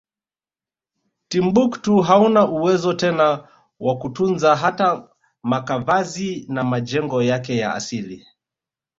[1.27, 3.47] Timbuktu hauna uwezo tena
[3.79, 5.09] wakutunza hata
[5.43, 8.25] makavazi na majengo yake ya asili